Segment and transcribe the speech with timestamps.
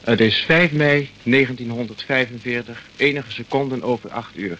[0.00, 4.58] Het is 5 mei 1945, enige seconden over 8 uur.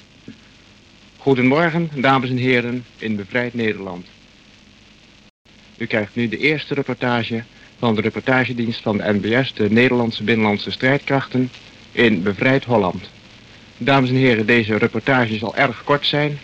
[1.17, 4.07] Goedemorgen, dames en heren, in bevrijd Nederland.
[5.77, 7.43] U krijgt nu de eerste reportage
[7.79, 11.51] van de reportagedienst van de NBS, de Nederlandse Binnenlandse Strijdkrachten,
[11.93, 13.11] in bevrijd Holland.
[13.79, 16.39] Dames en heren, deze reportage zal erg kort zijn.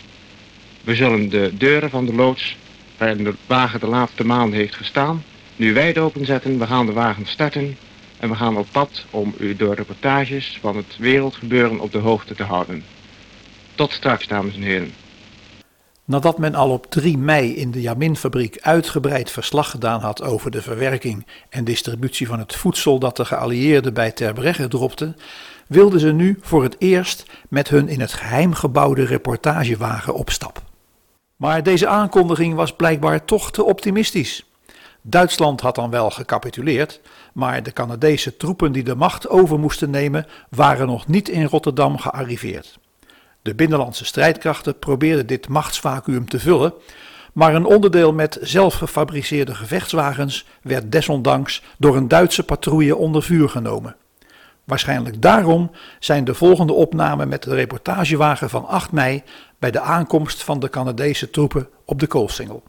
[0.84, 2.56] We zullen de deuren van de loods,
[2.96, 5.24] waarin de wagen de laatste maanden heeft gestaan,
[5.56, 6.58] nu wijd openzetten.
[6.58, 7.76] We gaan de wagen starten
[8.18, 12.34] en we gaan op pad om u door reportages van het wereldgebeuren op de hoogte
[12.34, 12.84] te houden.
[13.74, 14.93] Tot straks, dames en heren.
[16.04, 20.62] Nadat men al op 3 mei in de Jaminfabriek uitgebreid verslag gedaan had over de
[20.62, 25.16] verwerking en distributie van het voedsel dat de geallieerden bij Terbregge dropten,
[25.68, 30.62] wilden ze nu voor het eerst met hun in het geheim gebouwde reportagewagen op stap.
[31.36, 34.44] Maar deze aankondiging was blijkbaar toch te optimistisch.
[35.08, 37.00] Duitsland had dan wel gecapituleerd,
[37.33, 41.98] maar de Canadese troepen die de macht over moesten nemen waren nog niet in Rotterdam
[41.98, 42.78] gearriveerd.
[43.42, 46.72] De binnenlandse strijdkrachten probeerden dit machtsvacuum te vullen,
[47.32, 53.96] maar een onderdeel met zelfgefabriceerde gevechtswagens werd desondanks door een Duitse patrouille onder vuur genomen.
[54.64, 59.22] Waarschijnlijk daarom zijn de volgende opnamen met de reportagewagen van 8 mei
[59.58, 62.62] bij de aankomst van de Canadese troepen op de koolsingel.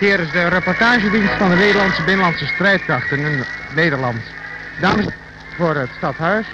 [0.00, 4.22] Hier is de reportagedienst van de Nederlandse Binnenlandse Strijdkrachten in Nederland.
[4.80, 5.06] Dames
[5.56, 6.46] voor het stadhuis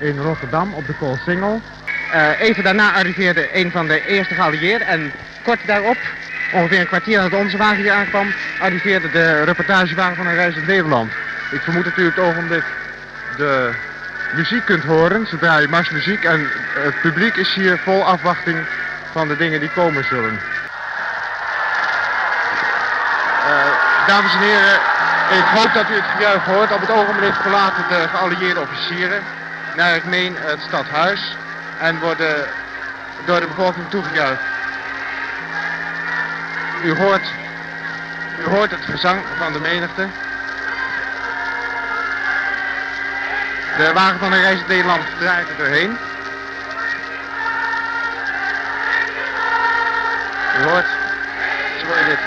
[0.00, 1.60] in Rotterdam op de Koolsingel.
[2.14, 5.96] Uh, even daarna arriveerde een van de eerste geallieerden en kort daarop,
[6.52, 10.66] ongeveer een kwartier nadat onze wagen hier aankwam, arriveerde de reportagewagen van een reis in
[10.66, 11.12] Nederland.
[11.50, 12.64] Ik vermoed dat u het ogenblik
[13.36, 13.70] de
[14.34, 15.26] muziek kunt horen.
[15.26, 18.58] Ze draaien marsmuziek en het publiek is hier vol afwachting
[19.12, 20.38] van de dingen die komen zullen.
[24.10, 24.80] Dames en heren,
[25.30, 26.72] ik hoop dat u het gejuich hoort.
[26.72, 29.22] Op het ogenblik verlaten de geallieerde officieren
[29.74, 31.36] naar meen het stadhuis
[31.78, 32.48] en worden
[33.24, 34.42] door de bevolking toegejuicht.
[36.82, 37.22] U hoort,
[38.38, 40.06] u hoort het gezang van de menigte.
[43.76, 45.98] De wagen van de reis Nederland draait er doorheen.
[50.58, 50.86] U hoort,
[51.80, 52.18] zo je dit.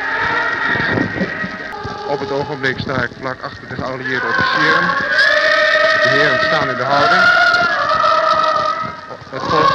[2.13, 4.84] Op het ogenblik sta ik vlak achter de geallieerde officieren.
[6.04, 7.24] De heren staan in de houding.
[9.30, 9.70] Het volk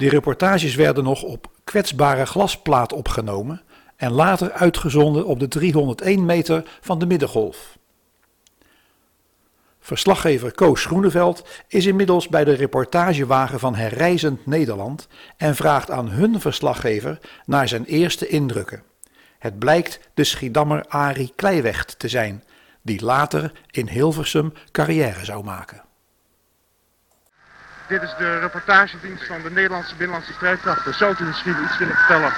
[0.00, 3.62] Die reportages werden nog op kwetsbare glasplaat opgenomen
[3.96, 7.78] en later uitgezonden op de 301 meter van de Middengolf.
[9.80, 16.40] Verslaggever Koos Groeneveld is inmiddels bij de reportagewagen van Herreizend Nederland en vraagt aan hun
[16.40, 18.82] verslaggever naar zijn eerste indrukken.
[19.38, 22.44] Het blijkt de Schiedammer Arie Kleiwecht te zijn,
[22.82, 25.88] die later in Hilversum carrière zou maken.
[27.90, 30.94] Dit is de reportagedienst van de Nederlandse Binnenlandse Strijdkrachten.
[30.94, 32.32] Zou u misschien iets willen vertellen?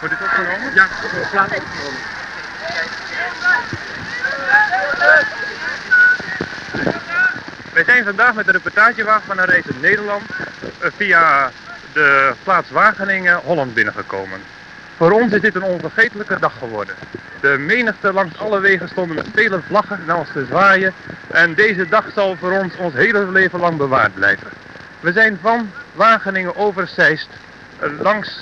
[0.00, 0.74] Wordt dit opgenomen?
[0.74, 0.86] Ja,
[1.30, 2.00] plaats opgenomen.
[7.72, 10.22] Wij zijn vandaag met de reportagewagen van in Nederland
[10.80, 11.50] eh, via
[11.92, 14.42] de plaats Wageningen Holland binnengekomen.
[14.96, 16.94] Voor ons is dit een onvergetelijke dag geworden.
[17.40, 20.92] De menigte langs alle wegen stonden met vele vlaggen naar ons te zwaaien.
[21.30, 24.50] En deze dag zal voor ons ons hele leven lang bewaard blijven.
[25.00, 27.28] We zijn van Wageningen over Zeist
[27.78, 28.40] eh, langs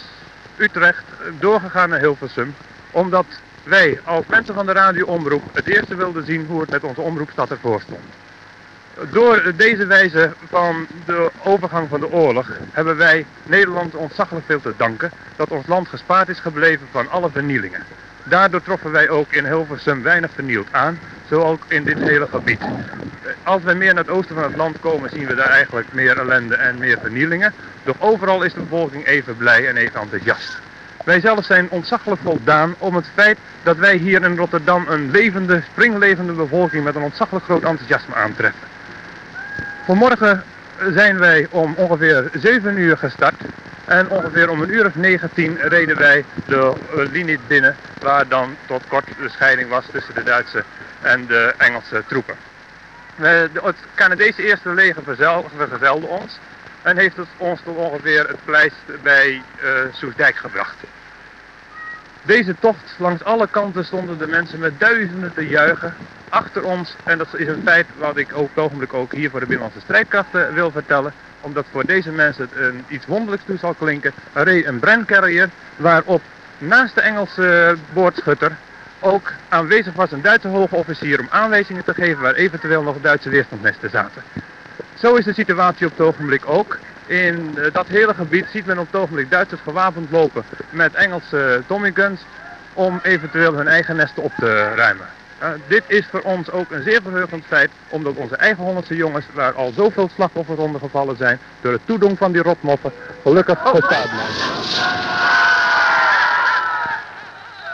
[0.56, 1.04] Utrecht
[1.38, 2.54] doorgegaan naar Hilversum.
[2.90, 3.26] Omdat
[3.62, 7.50] wij als mensen van de radioomroep het eerste wilden zien hoe het met onze omroepstad
[7.50, 8.04] ervoor stond.
[9.10, 14.74] Door deze wijze van de overgang van de oorlog hebben wij Nederland ontzaglijk veel te
[14.76, 17.84] danken dat ons land gespaard is gebleven van alle vernielingen.
[18.24, 20.98] Daardoor troffen wij ook in Hilversum weinig vernield aan,
[21.28, 22.60] zo ook in dit hele gebied.
[23.42, 26.18] Als wij meer naar het oosten van het land komen zien we daar eigenlijk meer
[26.18, 27.54] ellende en meer vernielingen.
[27.84, 30.60] Doch overal is de bevolking even blij en even enthousiast.
[31.04, 35.62] Wij zelf zijn ontzaglijk voldaan om het feit dat wij hier in Rotterdam een levende,
[35.70, 38.71] springlevende bevolking met een ontzaglijk groot enthousiasme aantreffen.
[39.84, 40.43] Vanmorgen
[40.90, 43.43] zijn wij om ongeveer 7 uur gestart
[43.84, 48.56] En ongeveer om een uur of 19 reden wij de uh, linie binnen, waar dan
[48.67, 50.64] tot kort de scheiding was tussen de Duitse
[51.00, 52.34] en de Engelse troepen.
[53.14, 55.02] Het Canadese eerste leger
[55.56, 56.38] vergezelde ons
[56.82, 60.76] en heeft ons tot ongeveer het pleist bij uh, Soesdijk gebracht.
[62.22, 65.94] Deze tocht, langs alle kanten stonden de mensen met duizenden te juichen
[66.28, 66.96] achter ons.
[67.04, 69.80] En dat is een feit wat ik op het ogenblik ook hier voor de Binnenlandse
[69.80, 71.12] strijdkrachten wil vertellen.
[71.40, 74.12] Omdat voor deze mensen het een, iets wonderlijks toe zal klinken.
[74.32, 76.22] Een Brencarrier waarop
[76.58, 78.52] naast de Engelse boordschutter
[79.00, 83.28] ook aanwezig was een Duitse hoge officier om aanwijzingen te geven waar eventueel nog Duitse
[83.28, 84.22] weerstandnesten zaten.
[84.98, 86.78] Zo is de situatie op het ogenblik ook.
[87.12, 91.62] In uh, dat hele gebied ziet men op het ogenblik Duitsers gewapend lopen met Engelse
[91.67, 92.20] Tommy guns
[92.73, 95.06] om eventueel hun eigen nesten op te ruimen.
[95.43, 99.25] Uh, dit is voor ons ook een zeer verheugend feit, omdat onze eigen Hollandse jongens,
[99.32, 102.93] waar al zoveel slachtoffers onder gevallen zijn, door het toedoen van die rotmoffen,
[103.23, 105.03] gelukkig gestaan zijn.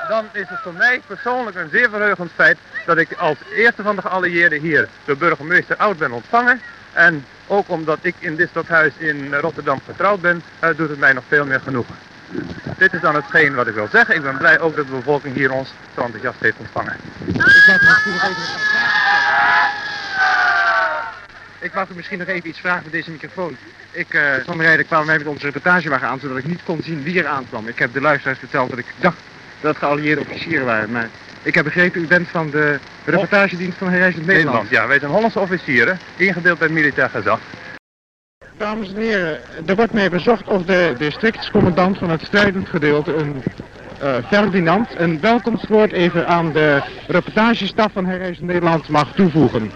[0.09, 3.97] Dan is het voor mij persoonlijk een zeer verheugend feit dat ik als eerste van
[3.97, 6.61] de geallieerden hier de burgemeester Oud ben ontvangen.
[6.93, 11.13] En ook omdat ik in dit stadhuis in Rotterdam vertrouwd ben, uh, doet het mij
[11.13, 11.95] nog veel meer genoegen.
[12.79, 14.15] Dit is dan hetgeen wat ik wil zeggen.
[14.15, 16.97] Ik ben blij ook dat de bevolking hier ons zo enthousiast heeft ontvangen.
[21.61, 23.57] Ik wou u misschien nog even iets vragen met deze microfoon.
[23.91, 27.19] Ik van rijden kwamen wij met onze reportagewagen aan, zodat ik niet kon zien wie
[27.19, 27.69] er aankwam.
[27.69, 29.19] Ik heb de luisteraars verteld dat ik dacht
[29.61, 31.09] dat geallieerde officieren waren, maar
[31.43, 34.55] ik heb begrepen, u bent van de reportagedienst van Herreizend Nederland.
[34.55, 34.83] Nederland.
[34.83, 37.41] Ja, wij zijn Hollandse officieren, ingedeeld bij het militair gezag.
[38.57, 43.43] Dames en heren, er wordt mij bezocht of de districtscommandant van het strijdend gedeelte, een
[44.03, 49.71] uh, Ferdinand, een welkomstwoord even aan de reportagestaf van Herreizend Nederland mag toevoegen.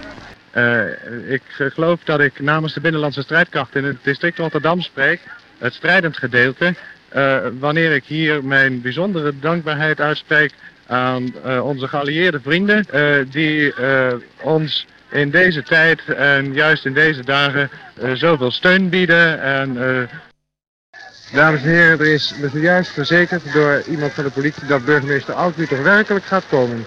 [0.54, 5.20] Uh, ik geloof dat ik namens de Binnenlandse Strijdkracht in het district Rotterdam spreek,
[5.58, 6.74] het strijdend gedeelte,
[7.16, 10.52] uh, wanneer ik hier mijn bijzondere dankbaarheid uitspreek
[10.86, 13.74] aan uh, onze geallieerde vrienden uh, die
[14.42, 17.70] ons in deze tijd en juist in deze dagen
[18.14, 19.42] zoveel steun bieden.
[19.42, 20.08] En,
[21.32, 25.34] Dames en heren, er is me zojuist verzekerd door iemand van de politie dat burgemeester
[25.34, 26.86] Oud nu toch werkelijk gaat komen.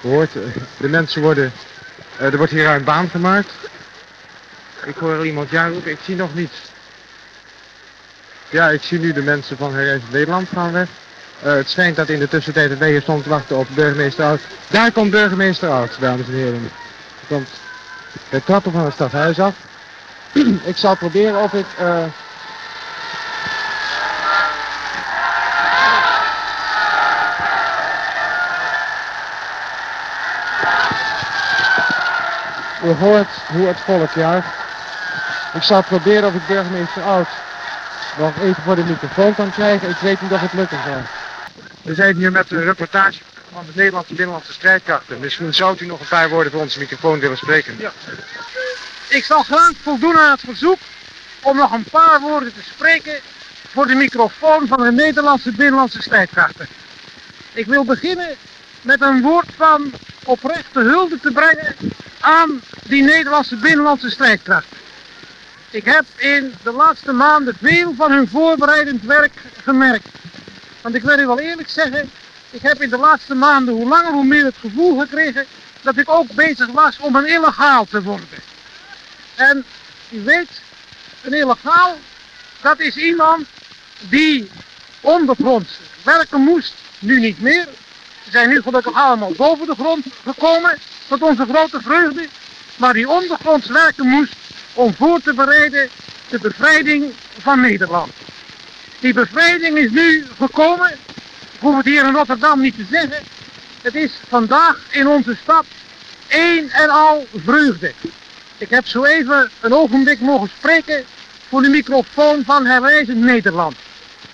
[0.00, 0.32] Hoort,
[0.76, 1.52] de mensen worden,
[2.18, 3.52] er wordt hier een baan gemaakt.
[4.84, 6.72] Ik hoor iemand ja roepen, ik zie nog niets.
[8.50, 10.88] Ja, ik zie nu de mensen van Herreizend Nederland gaan weg.
[11.44, 14.40] Uh, het schijnt dat in de tussentijd het leger stond te wachten op burgemeester Oud.
[14.68, 16.70] Daar komt burgemeester Oud, dames en heren.
[17.20, 17.48] Er komt
[18.28, 19.54] de trappen van het stadhuis af.
[20.72, 21.66] ik zal proberen of ik...
[21.80, 22.04] Uh...
[32.84, 34.48] U hoort hoe het volk juicht.
[35.54, 37.28] Ik zal proberen of ik burgemeester Oud
[38.18, 39.88] nog even voor de microfoon kan krijgen.
[39.88, 41.21] Ik weet niet of het lukken zal.
[41.82, 43.18] We zijn hier met een reportage
[43.52, 45.20] van de Nederlandse Binnenlandse Strijdkrachten.
[45.20, 47.74] Misschien zou u nog een paar woorden voor onze microfoon willen spreken.
[47.78, 47.92] Ja.
[49.08, 50.78] Ik zal graag voldoen aan het verzoek
[51.40, 53.14] om nog een paar woorden te spreken
[53.68, 56.66] voor de microfoon van de Nederlandse Binnenlandse Strijdkrachten.
[57.52, 58.36] Ik wil beginnen
[58.82, 59.92] met een woord van
[60.24, 61.76] oprechte hulde te brengen
[62.20, 64.76] aan die Nederlandse Binnenlandse Strijdkrachten.
[65.70, 69.32] Ik heb in de laatste maanden veel van hun voorbereidend werk
[69.62, 70.06] gemerkt.
[70.82, 72.10] Want ik wil u wel eerlijk zeggen,
[72.50, 75.46] ik heb in de laatste maanden hoe langer hoe meer het gevoel gekregen
[75.80, 78.42] dat ik ook bezig was om een illegaal te worden.
[79.34, 79.64] En
[80.10, 80.60] u weet,
[81.22, 81.96] een illegaal,
[82.60, 83.46] dat is iemand
[83.98, 84.50] die
[85.00, 87.68] ondergronds werken moest, nu niet meer.
[88.24, 92.28] Ze zijn nu gelukkig allemaal boven de grond gekomen, tot onze grote vreugde.
[92.76, 94.34] Maar die ondergronds werken moest
[94.72, 95.90] om voor te bereiden
[96.28, 98.12] de bevrijding van Nederland.
[99.02, 100.90] Die bevrijding is nu gekomen.
[101.52, 103.22] Ik hoef het hier in Rotterdam niet te zeggen.
[103.82, 105.64] Het is vandaag in onze stad
[106.28, 107.92] één en al vreugde.
[108.58, 111.04] Ik heb zo even een ogenblik mogen spreken
[111.48, 113.76] voor de microfoon van Herwijzend Nederland.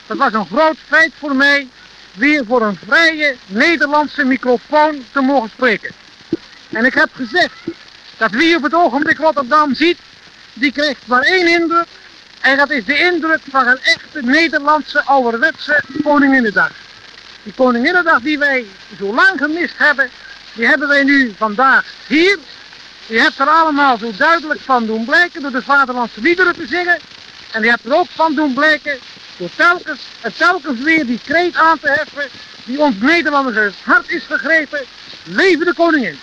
[0.06, 1.68] Dat was een groot feit voor mij
[2.14, 5.90] weer voor een vrije Nederlandse microfoon te mogen spreken.
[6.70, 7.54] En ik heb gezegd
[8.16, 9.98] dat wie op het ogenblik Rotterdam ziet,
[10.52, 11.86] die krijgt maar één indruk.
[12.40, 16.70] En dat is de indruk van een echte Nederlandse ouderwetse Koninginnedag.
[17.42, 18.66] Die Koninginnedag die wij
[18.98, 20.10] zo lang gemist hebben,
[20.52, 22.38] die hebben wij nu vandaag hier.
[23.06, 26.98] Je hebt er allemaal zo duidelijk van doen blijken door de vaderlandse liederen te zingen.
[27.50, 28.98] En je hebt er ook van doen blijken
[29.36, 32.28] door telkens en telkens weer die kreet aan te heffen
[32.64, 34.80] die ons Nederlanders hart is gegrepen.
[35.24, 36.18] Leven de koningin!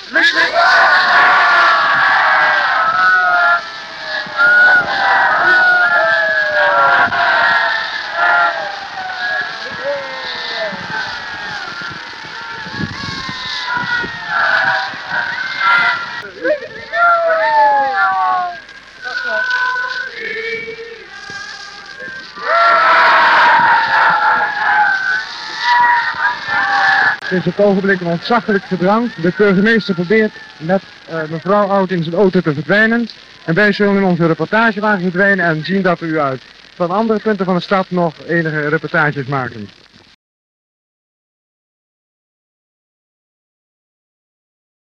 [27.26, 29.14] Het is op het ogenblik een ontzaglijk gedrang.
[29.14, 33.08] De burgemeester probeert met uh, mevrouw Oud in zijn auto te verdwijnen.
[33.46, 36.42] En wij zullen in onze reportagewagen verdwijnen en zien dat we u uit
[36.76, 39.70] van andere punten van de stad nog enige reportages maken.